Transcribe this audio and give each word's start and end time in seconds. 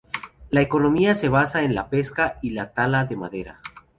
La 0.49 0.61
economía 0.61 1.13
se 1.13 1.29
basa 1.29 1.61
en 1.61 1.75
la 1.75 1.91
pesca 1.91 2.39
y 2.41 2.49
la 2.49 2.73
tala 2.73 3.05
de 3.05 3.15
madera. 3.17 3.61